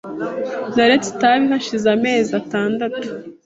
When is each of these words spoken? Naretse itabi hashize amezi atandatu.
Naretse 0.75 1.07
itabi 1.13 1.45
hashize 1.53 1.87
amezi 1.95 2.31
atandatu. 2.41 3.05